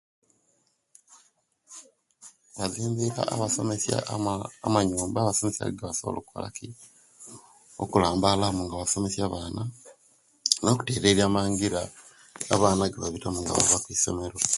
Bazimbire 2.57 3.21
abasomesya 3.33 3.97
ama 4.15 4.33
amanyumba 4.67 5.17
abasomesya 5.21 5.63
agebasobola 5.65 6.17
okukolaki 6.19 6.67
okulambalamu 7.83 8.61
nga 8.63 8.79
basomesya 8.81 9.21
abaana, 9.25 9.63
no 10.63 10.71
kutereria 10.77 11.23
amangira, 11.27 11.81
abaana 12.55 12.91
gebabitamu 12.91 13.37
nga 13.41 13.57
bava 13.57 13.83
kwisomero. 13.83 14.37